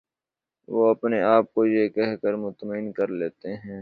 وہ 0.67 0.89
اپنے 0.89 1.21
آپ 1.23 1.53
کو 1.53 1.65
یہ 1.65 1.87
کہہ 1.89 2.15
کر 2.21 2.33
مطمئن 2.37 2.91
کر 2.91 3.07
لیتے 3.13 3.55
ہیں 3.55 3.69